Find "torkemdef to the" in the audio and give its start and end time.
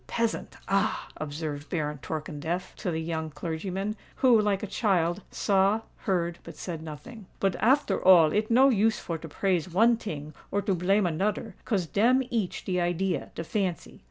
1.99-3.01